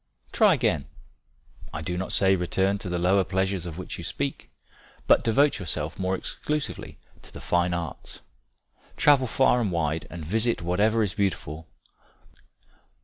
"Try 0.31 0.55
again 0.55 0.87
I 1.71 1.83
do 1.83 1.95
not 1.95 2.11
say 2.11 2.35
return 2.35 2.79
to 2.79 2.89
the 2.89 2.97
lower 2.97 3.23
pleasures 3.23 3.67
of 3.67 3.77
which 3.77 3.99
you 3.99 4.03
speak, 4.03 4.49
but 5.05 5.23
devote 5.23 5.59
yourself 5.59 5.99
more 5.99 6.15
exclusively 6.15 6.97
to 7.21 7.31
the 7.31 7.39
fine 7.39 7.71
arts. 7.75 8.21
Travel 8.97 9.27
far 9.27 9.61
and 9.61 9.71
wide 9.71 10.07
and 10.09 10.25
visit 10.25 10.63
whatever 10.63 11.03
is 11.03 11.13
beautiful. 11.13 11.67